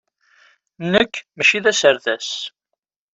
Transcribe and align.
Nekk 0.91 1.13
mačči 1.35 1.59
d 1.63 1.65
aserdas. 1.71 2.29